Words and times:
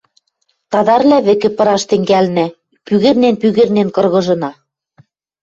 Тадарвлӓ 0.71 1.17
вӹкӹ 1.25 1.49
пыраш 1.57 1.83
тӹнгӓлнӓ, 1.89 2.47
пӱгӹрнен-пӱгӹрнен 2.85 3.87
кыргыжына. 3.95 4.51